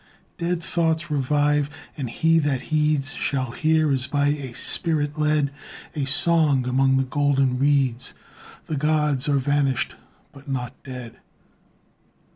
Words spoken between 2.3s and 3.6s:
that heeds Shall